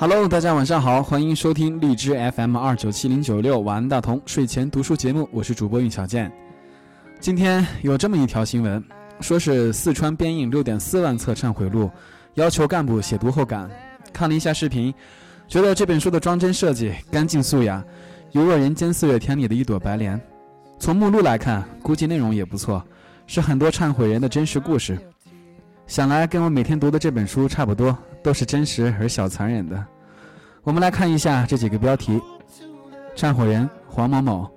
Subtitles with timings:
[0.00, 6.32] Hello，大家晚上好，欢迎收听荔枝 FM 二九七零九六晚安大同睡前读书节目，我是主播运小健。
[7.20, 8.82] 今天有这么一条新闻，
[9.20, 11.90] 说是四川编印六点四万册忏悔录，
[12.32, 13.70] 要求干部写读后感。
[14.10, 14.94] 看了一下视频，
[15.46, 17.84] 觉得这本书的装帧设计干净素雅，
[18.32, 20.18] 犹若人间四月天里的一朵白莲。
[20.78, 22.82] 从目录来看，估计内容也不错，
[23.26, 24.98] 是很多忏悔人的真实故事。
[25.86, 29.84] 想来跟我每天读的这本书差不多，都是真实而小残忍的。
[30.62, 32.20] 我们来看一下这几个标题：
[33.16, 34.50] 忏悔人黄某某，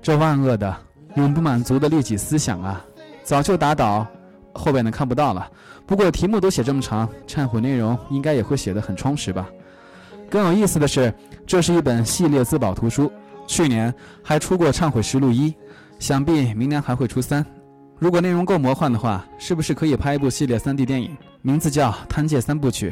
[0.00, 0.76] 这万恶的、
[1.16, 2.84] 永不满足的利己思想啊，
[3.22, 4.06] 早就打倒。
[4.54, 5.50] 后边的看不到了，
[5.86, 9.48] 不过题目都写这么长，忏悔内容应该也会写得很充实吧。
[10.28, 11.12] 更有意思的是，
[11.46, 13.10] 这是一本系列自保图书，
[13.46, 13.92] 去年
[14.22, 15.50] 还出过《忏悔实录一》，
[15.98, 17.44] 想必明年还会出三。
[17.98, 22.90] 如果内容够魔幻的话，是不是可以拍一部系列 3D 电影，名字叫《贪戒三部曲》？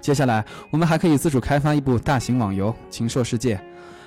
[0.00, 3.56] 接下来我们还可以自主开发一部大型网游《禽兽世界》，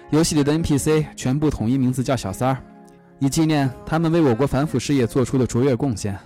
[0.10, 2.58] 游戏里的 NPC 全部统一名字叫小三儿，
[3.20, 6.18] 以纪念他们为我国反腐事业做出的卓越贡献。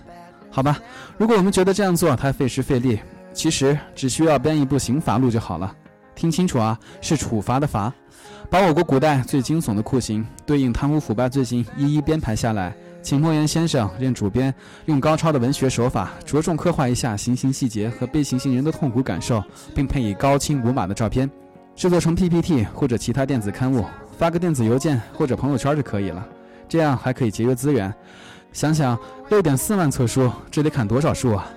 [0.50, 0.78] 好吧，
[1.18, 2.98] 如果我们觉得这样做太费时费力，
[3.34, 5.74] 其实只需要编一部刑罚录就好了。
[6.14, 7.92] 听清楚啊，是处罚的罚，
[8.50, 12.74] 把我国古代最惊悚的酷刑对应贪污腐败罪行一一编排下来。
[13.00, 14.54] 请莫言先生任主编，
[14.86, 19.42] 用高超的文学手法，着重刻画一下行刑细节和被行刑人的痛苦感受，
[19.74, 21.30] 并配以高清无码的照片，
[21.74, 23.84] 制作成 PPT 或者其他电子刊物，
[24.18, 26.26] 发个电子邮件或者朋友圈就可以了。
[26.68, 27.92] 这样还可以节约资源。
[28.52, 28.98] 想想
[29.30, 31.48] 六点四万册书，这得砍多少树啊！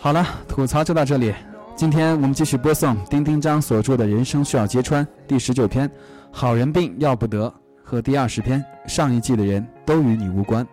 [0.00, 1.32] 好了，吐槽就到这里。
[1.76, 5.90] 今天我们继续播送丁丁章所著的《人生需要揭穿》第十九篇：
[6.30, 7.52] 好人病要不得。
[7.94, 10.66] 和第二十篇，上一季的人都与你无关。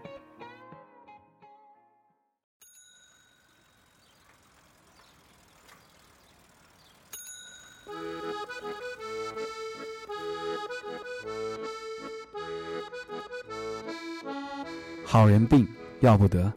[15.06, 15.68] 好人病
[16.00, 16.52] 要不得。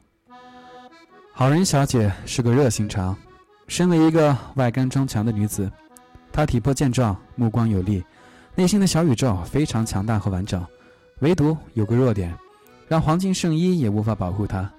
[1.35, 3.15] 好人小姐是个热心肠，
[3.69, 5.71] 身为一个外干中强的女子，
[6.33, 8.03] 她体魄健壮，目光有力。
[8.57, 10.65] 内心的小宇宙非常强大和完整，
[11.19, 12.33] 唯独有个弱点，
[12.87, 14.71] 让黄金圣衣也无法保护他，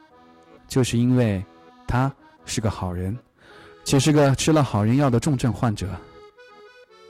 [0.65, 1.43] 就是因为，
[1.85, 2.09] 他
[2.45, 3.17] 是个好人，
[3.83, 5.89] 且是个吃了好人药的重症患者。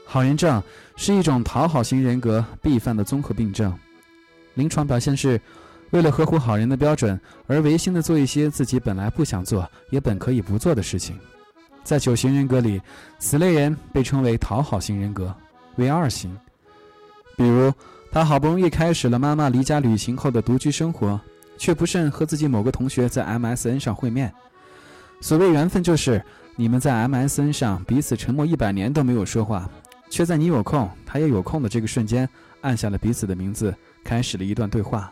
[0.07, 0.61] 好人症
[0.95, 3.71] 是一种讨好型人格必犯的综合病症，
[4.55, 5.39] 临床表现是，
[5.91, 11.15] 为了合乎好人的标准而违心的做一些自己本来不想做也本可以不做的事情。
[11.83, 12.81] 在九型人格里，
[13.19, 15.31] 此类人被称为讨好型人格，
[15.75, 16.35] 为二型。
[17.35, 17.73] 比如，
[18.11, 21.19] 他好不容易开始了妈妈离家旅行后的独居生活，
[21.57, 24.33] 却不慎和自己某个同学在 MSN 上会面。
[25.19, 26.23] 所谓缘分，就是
[26.55, 29.69] 你们在 MSN 上彼此沉默一百年都没有说话，
[30.09, 32.27] 却在你有空他也有空的这个瞬间，
[32.61, 35.11] 按下了彼此的名字，开始了一段对话。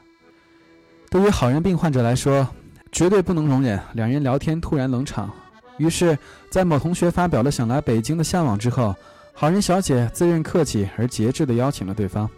[1.09, 2.47] 对于好人病患者来说，
[2.91, 5.29] 绝对不能容忍两人聊天突然冷场。
[5.77, 6.17] 于是，
[6.49, 8.95] 在某同学发表了想来北京的向往之后。
[9.35, 12.29] 好人小姐自认客气而节制地邀请了对方，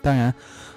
[0.00, 0.32] 当然，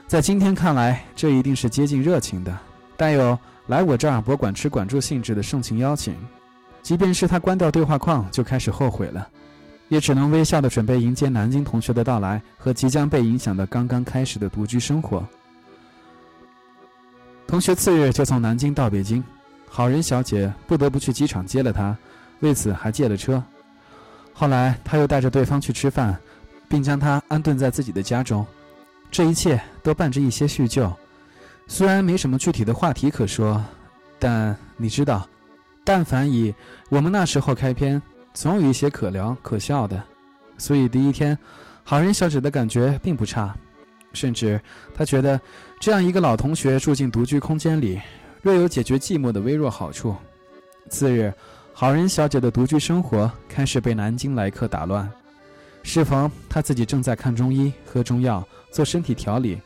[0.08, 2.58] 在今天看来，这一定是接近热情的，
[2.98, 6.16] 带有来我这儿博管吃管住性质的盛情邀请。
[6.82, 9.28] 即便是他关掉对话框就开始后悔了，
[9.88, 15.26] 也只能微笑地准备迎接南京同学的到来和即将被影响的刚刚开始的独居生活。
[17.46, 19.24] 同学次日就从南京到北京，
[19.70, 21.96] 好人小姐不得不去机场接了他，
[22.40, 23.42] 为此还借了车。
[24.40, 26.16] 后来，他又带着对方去吃饭，
[26.70, 28.46] 并将他安顿在自己的家中。
[29.10, 30.94] 这一切都伴着一些叙旧，
[31.66, 33.60] 虽然没什么具体的话题可说，
[34.20, 35.28] 但你知道，
[35.84, 36.54] 但凡以
[36.90, 38.00] 我们那时候开篇，
[38.32, 40.00] 总有一些可聊可笑的。
[40.60, 41.36] 所以第一天，
[41.84, 43.56] 好人小姐的感觉并不差，
[44.14, 44.62] 甚至
[44.94, 45.42] 她觉得
[45.80, 48.00] 这样一个老同学住进独居空间里，
[48.44, 50.16] 略有解决寂寞的微弱好处。
[50.92, 51.34] 次日。
[51.80, 55.08] 好人小姐的独居生活开始被南京来客打乱。
[55.84, 59.62] 适逢她自己正在看中医、喝中药、做身体调理，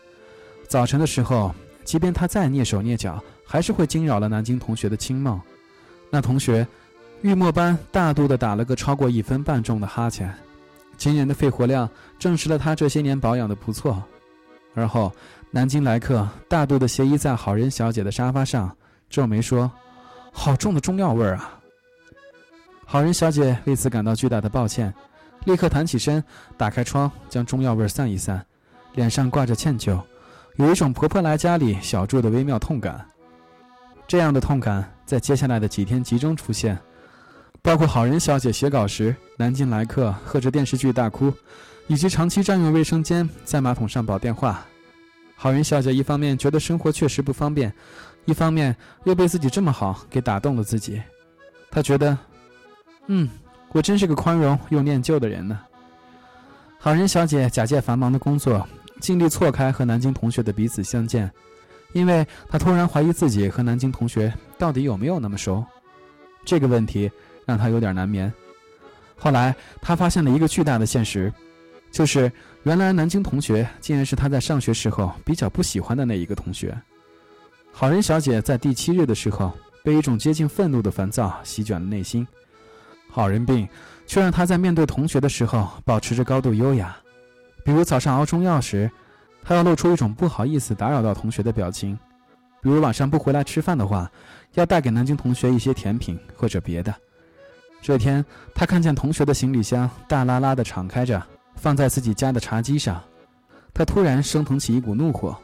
[0.67, 1.55] 早晨的时候，
[1.85, 5.39] 即便她再蹑手蹑脚，还是会惊扰了南京同学的清梦。
[6.09, 6.67] 那同学，
[7.21, 10.29] 玉墨般大度地打了个超过一分半钟的哈欠，
[10.97, 14.03] 惊人的肺活量证实了他这些年保养的不错。
[14.73, 15.09] 而后，
[15.49, 18.75] 南京来客大度地斜倚在好人小姐的沙发上，
[19.09, 19.71] 皱眉说
[20.33, 21.57] ：“好重的中药味儿啊！”
[22.91, 24.93] 好人小姐为此感到巨大的抱歉，
[25.45, 26.21] 立刻弹起身，
[26.57, 28.45] 打开窗，将中药味散一散，
[28.95, 29.97] 脸上挂着歉疚，
[30.57, 33.05] 有一种婆婆来家里小住的微妙痛感。
[34.09, 36.77] 这样的痛感在接下来的几天集中出现，
[37.61, 41.31] 包括好人小姐写稿时南京来客喝着电视剧大哭，
[41.87, 44.65] 以及长期占用卫生间在马桶上煲电话。
[45.37, 47.73] 好人小姐一方面觉得生活确实不方便，
[48.25, 51.01] 一方面又被自己这么好给打动了自己。
[51.71, 52.17] 她觉得，
[53.07, 53.29] 嗯，
[53.71, 55.59] 我真是个宽容又念旧的人呢。
[56.79, 58.67] 好人小姐假借繁忙的工作，
[58.99, 61.31] 尽力错开和南京同学的彼此相见，
[61.93, 65.65] 因为她突然怀疑自己和南京同学到底有没有那么熟。
[66.45, 67.11] 这个问题。
[67.43, 68.31] 让她有点难眠。
[69.17, 71.33] 后来，她发现了一个巨大的现实，
[71.91, 72.31] 就是
[72.63, 76.79] 原来南京同学竟然是她在上学时候比较不喜欢的那一个同学。
[77.73, 79.51] 好人小姐在第七日的时候，
[79.83, 82.25] 被一种接近愤怒的烦躁席卷了内心。
[83.11, 83.67] 好人病
[84.07, 86.95] 却让他在面对同学的时候保持着高度优雅，
[87.63, 88.89] 比如早上熬中药时，
[89.43, 91.95] 他要露出一种不好意思打扰到同学的表情；
[92.61, 94.09] 比如晚上不回来吃饭的话，
[94.53, 96.93] 要带给南京同学一些甜品或者别的。
[97.81, 98.23] 这天，
[98.55, 101.21] 他看见同学的行李箱大拉拉地敞开着，
[101.55, 103.01] 放在自己家的茶几上，
[103.73, 105.37] 他突然升腾起一股怒火。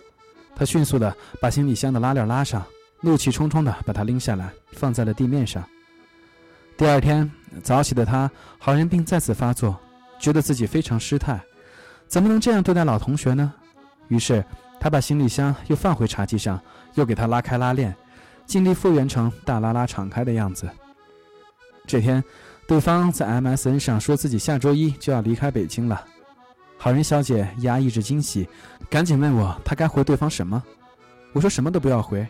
[0.55, 2.63] 他迅速地把行李箱的拉链拉上，
[3.01, 5.63] 怒气冲冲地把它拎下来，放在了地面上。
[6.77, 7.29] 第二天
[7.63, 8.29] 早起的他，
[8.59, 9.77] 好人病再次发作，
[10.19, 11.39] 觉得自己非常失态，
[12.07, 13.53] 怎么能这样对待老同学呢？
[14.09, 14.43] 于是
[14.79, 16.59] 他把行李箱又放回茶几上，
[16.93, 17.95] 又给他拉开拉链，
[18.45, 20.69] 尽力复原成大拉拉敞开的样子。
[21.85, 22.23] 这天，
[22.67, 26.03] 对方在 MSN 上说自己下周一就要离开北京了。
[26.77, 28.47] 好人小姐压抑着惊喜，
[28.89, 30.61] 赶紧问我她该回对方什么。
[31.33, 32.27] 我说什么都不要回，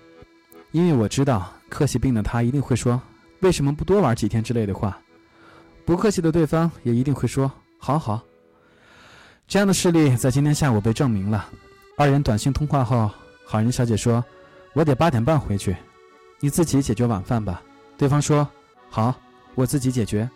[0.72, 3.02] 因为我知道客气病的他一定会说
[3.42, 4.98] 为什么不多玩几天之类的话。
[5.88, 7.50] 不客气的对方也一定会说
[7.80, 8.22] 好好。
[9.48, 11.48] 这样的事例在今天下午被证明了。
[11.96, 13.10] 二人短信通话后，
[13.46, 14.22] 好人小姐说
[14.76, 15.78] ：“我得八点半回去，
[16.42, 17.62] 你自己解决晚饭吧。”
[17.98, 18.46] 对方说
[18.92, 19.16] ：“好。”
[19.56, 20.30] 我自己解决。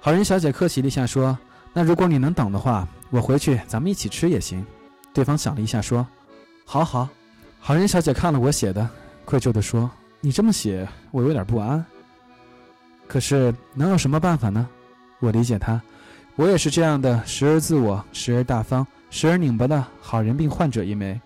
[0.00, 1.38] 好人小姐客气了一下说
[1.74, 4.64] ：“那如果你能等的话，我回去咱们一起吃也行。”
[5.12, 6.06] 对方想了一下说
[6.64, 7.06] ：“好好。”
[7.60, 8.88] 好人小姐看了我写的，
[9.26, 9.90] 愧疚地说
[10.22, 11.84] ：“你这么写，我有点不安。
[13.10, 14.68] 可是能有什么办法呢？”
[15.18, 15.82] 我理解他，
[16.36, 21.20] 我也是这样的，时而自我，时而大方，时而拧巴的好人病患者一枚。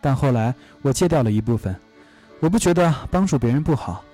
[0.00, 1.74] 但后来我戒掉了一部分，
[2.38, 4.04] 我不觉得帮助别人不好。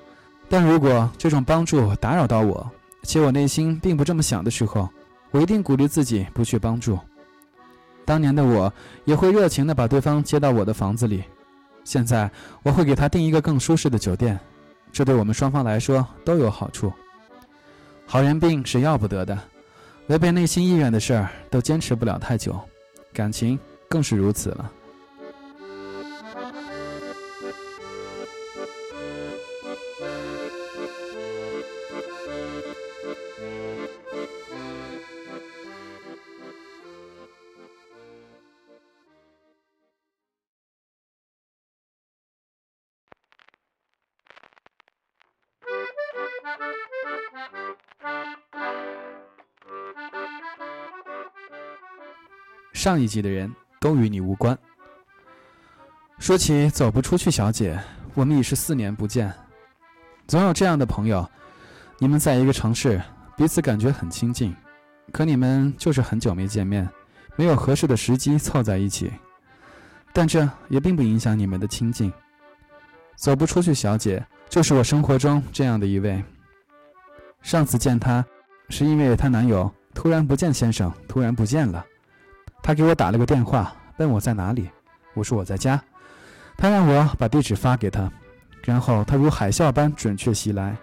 [0.48, 2.68] 但如果这种帮助打扰到我，
[3.02, 4.88] 且我内心并不这么想的时候，
[5.30, 6.98] 我一定鼓励自己不去帮助。
[8.06, 8.72] 当年的我
[9.04, 11.22] 也会热情地把对方接到我的房子里，
[11.84, 12.30] 现在
[12.62, 14.40] 我会给他订一个更舒适的酒店，
[14.94, 16.92] 这对我们双方来说都有好处。
[18.06, 19.36] 好人病是要不得的，
[20.06, 22.56] 违背内心意愿的事儿都坚持不了太久，
[23.12, 23.58] 感情
[23.88, 24.70] 更是如此了。
[52.84, 53.50] 上一季的人
[53.80, 54.58] 都与你无关。
[56.18, 57.80] 说起走不出去，小姐，
[58.12, 59.32] 我们已是四年不见。
[60.26, 61.26] 总有这样的朋友，
[61.98, 63.00] 你们在一个城市，
[63.38, 64.54] 彼此感觉很亲近，
[65.12, 66.86] 可你们就是很久没见面，
[67.36, 69.10] 没有合适的时机凑在一起。
[70.12, 72.12] 但这也并不影响你们的亲近。
[73.16, 76.22] 走不出去，小姐，就是我生活中这样的一位。
[77.40, 78.22] 上次见她，
[78.68, 81.82] 是因为她男友突然不见先生，突然不见了。
[82.64, 84.70] 他给我打了个电话，问我在哪里。
[85.12, 85.78] 我说我在家。
[86.56, 88.10] 他让我把地址发给他，
[88.62, 90.74] 然后他如海啸般准确袭来，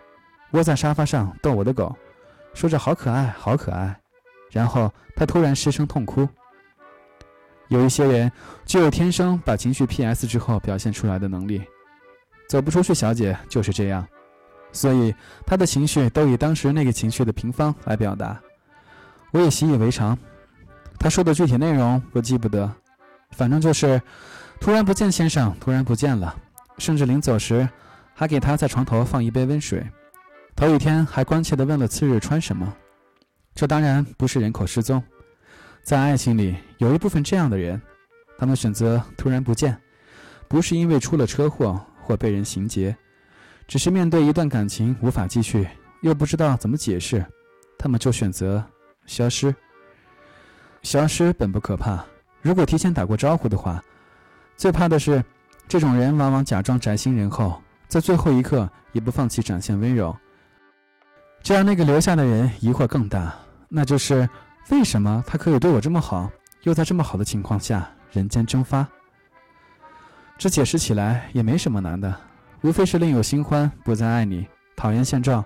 [0.52, 1.96] 窝在沙发上逗我的狗，
[2.54, 4.00] 说着好可爱，好可爱。
[4.52, 6.30] 然后他突然失声痛哭。
[7.70, 8.32] 有一些人
[8.64, 10.28] 具有天生把情绪 P.S.
[10.28, 11.64] 之后表现出来的能力，
[12.48, 14.08] 走不出去，小姐就是这样。
[14.72, 15.16] 所以
[15.48, 18.40] 他的情绪都以当时那个情绪的平方来表达，
[19.32, 20.16] 我也习以为常。
[21.02, 22.72] 他说的具体内容我记不得，
[23.32, 24.00] 反正就是
[24.60, 26.36] 突然不见先生，突然不见了，
[26.78, 27.68] 甚至临走时
[28.14, 29.84] 还给他在床头放一杯温水。
[30.56, 32.72] 头一天还关切地问了次日穿什么。
[33.56, 35.02] 这当然不是人口失踪，
[35.82, 37.82] 在爱情里有一部分这样的人，
[38.38, 39.76] 他们选择突然不见，
[40.48, 42.96] 不是因为出了车祸或被人行劫，
[43.68, 45.68] 只是面对一段感情无法继续，
[46.04, 47.26] 又不知道怎么解释，
[47.76, 48.64] 他们就选择
[49.08, 49.54] 消失。
[50.84, 52.04] 消失本不可怕，
[52.42, 53.82] 如果提前打过招呼的话，
[54.58, 55.24] 最怕的是，
[55.68, 60.16] 这种人往往假装宅心仁厚，在最后一刻也不放弃展现温柔。
[61.44, 63.34] 这让那个留下的人疑惑更大，
[63.70, 64.28] 那就是
[64.70, 66.30] 为什么他可以对我这么好，
[66.64, 68.88] 又在这么好的情况下人间蒸发？
[70.38, 72.16] 这解释起来也没什么难的，
[72.62, 75.44] 无非是另有新欢，不再爱你，讨厌现状，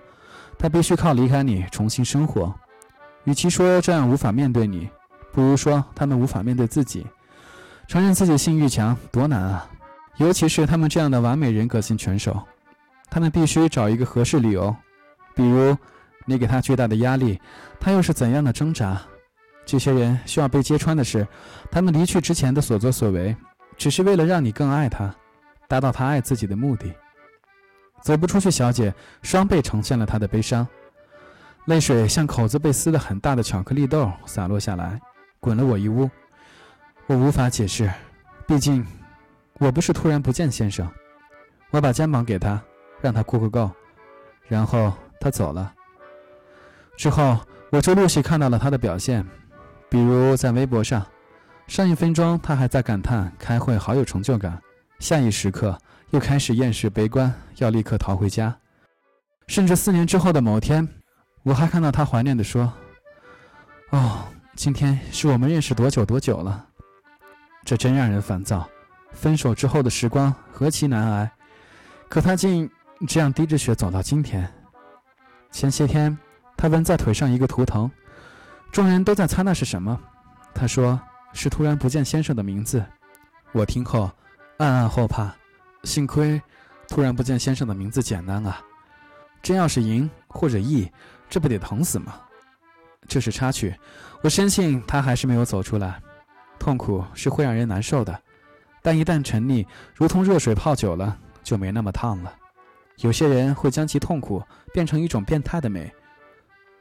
[0.58, 2.54] 他必须靠离开你重新生活。
[3.24, 4.88] 与其说这样无法面对你，
[5.36, 7.06] 不如说他们无法面对自己。
[7.86, 9.68] 承认自己性欲强多难啊！
[10.16, 12.42] 尤其是他们这样的完美人格型拳手，
[13.10, 14.74] 他们必须找一个合适理由，
[15.34, 15.76] 比如
[16.24, 17.38] 你给他巨大的压力，
[17.78, 18.98] 他又是怎样的挣扎？
[19.66, 21.28] 这些人需要被揭穿的是，
[21.70, 23.36] 他们离去之前的所作所为，
[23.76, 25.14] 只是为了让你更爱他，
[25.68, 26.90] 达到他爱自己的目的。
[28.00, 30.66] 走不出去，小姐双倍呈现了她的悲伤，
[31.66, 34.98] 泪水像口子被撕得很大的巧克力豆洒落下来，
[35.40, 36.10] 滚了我一屋。
[37.06, 37.90] 我无法解释，
[38.46, 38.84] 毕竟
[39.54, 40.90] 我不是突然不见先生。
[41.70, 42.60] 我把肩膀给他，
[43.00, 43.70] 让他哭个够，
[44.48, 45.72] 然后他走了。
[46.96, 47.38] 之后
[47.70, 49.26] 我就陆续看到了他的表现，
[49.88, 51.06] 比如在微博上，
[51.66, 54.60] 上一分钟他还在感叹开会好有成就感，
[54.98, 55.76] 下一时刻
[56.10, 58.56] 又开始厌世悲观，要立刻逃回家。
[59.48, 60.88] 甚至四年之后的某天，
[61.42, 62.72] 我还看到他怀念地说
[63.90, 64.24] ：“哦，
[64.56, 66.66] 今天是我们认识多久多久了。”
[67.62, 68.66] 这真让人烦躁。
[69.12, 71.30] 分手之后的时光何其难挨，
[72.08, 72.68] 可他竟
[73.06, 74.50] 这样滴着血走到今天。
[75.50, 76.16] 前些天，
[76.56, 77.90] 他纹在腿上一个图腾，
[78.70, 79.98] 众人都在猜那是什么。
[80.54, 81.00] 他说
[81.32, 82.84] 是突然不见先生的名字。
[83.52, 84.10] 我听后
[84.58, 85.34] 暗暗后怕，
[85.84, 86.40] 幸亏
[86.88, 88.60] 突然不见先生的名字简单啊，
[89.42, 90.90] 真要是赢或者义，
[91.28, 92.20] 这不得疼死吗？
[93.08, 93.74] 这是插曲，
[94.22, 96.00] 我深信他还是没有走出来。
[96.58, 98.20] 痛苦是会让人难受的，
[98.82, 102.32] 但一旦沉溺，如同热水泡久了，就没那么烫了。
[102.98, 105.92] 有些人会将其痛苦变成一种变态的美。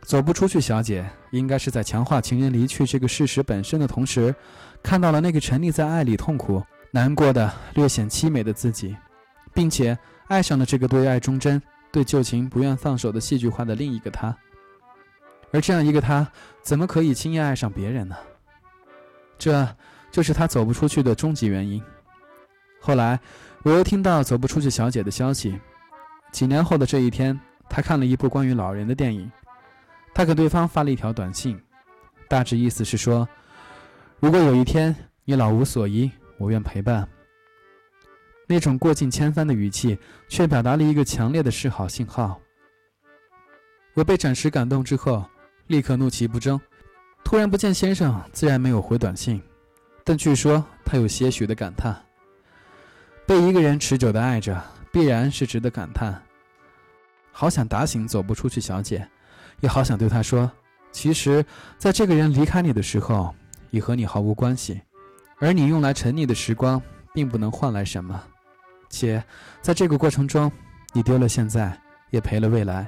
[0.01, 4.33] 走不出去，小姐应该是在强化情人离去这个事实本身的同时，
[4.81, 8.95] 看到了那个沉溺在爱里痛苦、难过的、略显凄美的自己，
[9.53, 14.35] 并且爱上了这个对爱忠贞、对旧情不愿放手的戏剧化的另一个他。
[15.55, 16.27] 而这样一个他，
[16.61, 18.17] 怎么可以轻易爱上别人呢？
[19.37, 19.65] 这
[20.11, 21.81] 就是他走不出去的终极原因。
[22.81, 23.17] 后来，
[23.63, 25.57] 我又听到走不出去小姐的消息。
[26.33, 29.31] 几年后的这一天，他看了一部关于老人的电影。
[30.13, 31.57] 他给对方发了一条短信，
[32.27, 33.25] 大致意思是说
[34.19, 34.93] ：“如果有一天
[35.23, 37.07] 你老无所依，我愿陪伴。”
[38.45, 39.97] 那种过尽千帆的语气，
[40.27, 42.41] 却表达了一个强烈的示好信号。
[43.93, 45.25] 我被暂时感动之后，
[45.67, 46.59] 立刻怒其不争。
[47.23, 49.41] 突然不见先生，自然没有回短信，
[50.03, 51.95] 但据说他有些许的感叹。
[53.25, 56.21] 被一个人持久的爱着，必然是值得感叹。
[57.31, 59.07] 好想打醒走不出去小姐，
[59.61, 60.49] 也好想对她说：
[60.91, 61.43] 其实，
[61.77, 63.33] 在这个人离开你的时候，
[63.71, 64.79] 已和你毫无关系，
[65.39, 66.79] 而你用来沉溺的时光，
[67.11, 68.23] 并不能换来什么，
[68.89, 69.21] 且
[69.61, 70.51] 在这个过程中，
[70.93, 71.75] 你丢了现在，
[72.11, 72.87] 也赔了未来。